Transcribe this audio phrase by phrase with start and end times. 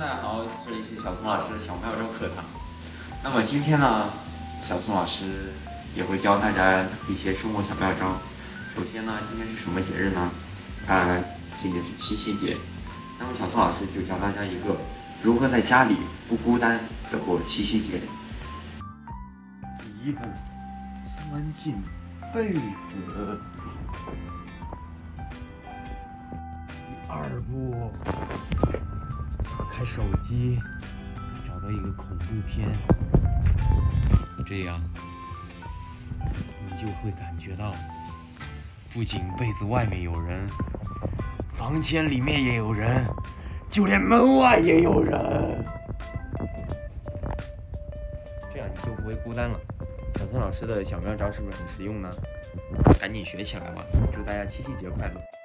[0.00, 2.42] 大家好，这里是小松老师的小妙招课堂。
[3.22, 4.10] 那么今天呢，
[4.58, 5.52] 小松老师
[5.94, 8.16] 也会教大家一些生活小妙招。
[8.74, 10.30] 首先呢，今天是什么节日呢？
[10.86, 11.22] 当然，
[11.58, 12.56] 今天是七夕节。
[13.18, 14.74] 那么小聪老师就教大家一个
[15.22, 15.98] 如何在家里
[16.30, 16.80] 不孤单
[17.12, 18.00] 的过七夕节。
[19.78, 20.22] 第一步，
[21.28, 21.74] 钻进
[22.32, 22.60] 被子。
[26.88, 27.92] 第二步，
[29.80, 30.58] 开手机，
[31.48, 32.68] 找到一个恐怖片，
[34.46, 34.78] 这样
[36.68, 37.72] 你就会感觉到，
[38.92, 40.46] 不仅被子外面有人，
[41.56, 43.06] 房间里面也有人，
[43.70, 45.18] 就连门外也有人。
[48.52, 49.58] 这样你就不会孤单了。
[50.16, 52.10] 小孙老师的小妙招是不是很实用呢？
[53.00, 53.82] 赶紧学起来吧！
[54.14, 55.39] 祝大家七夕节快乐！